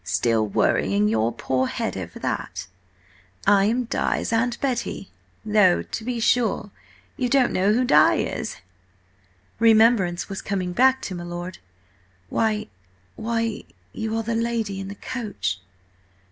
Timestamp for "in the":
14.79-14.95